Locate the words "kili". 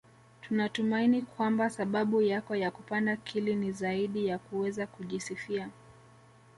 3.15-3.55